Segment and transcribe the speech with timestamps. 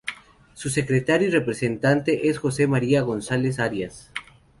[0.55, 4.09] Su secretario y representante es Jose María González Arias.